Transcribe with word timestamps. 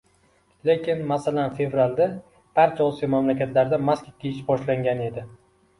Lekin 0.69 1.03
masalan 1.11 1.53
Fevralda, 1.59 2.09
barcha 2.61 2.89
Osiyo 2.89 3.13
mamlakatlarida 3.17 3.81
maska 3.93 4.19
kiyish 4.21 4.43
boshlangan 4.51 5.11
edi. 5.13 5.31